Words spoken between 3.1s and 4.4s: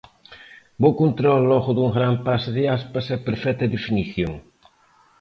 e perfecta definición.